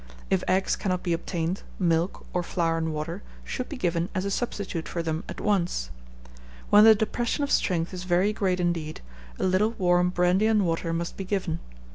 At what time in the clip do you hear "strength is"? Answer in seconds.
7.51-8.03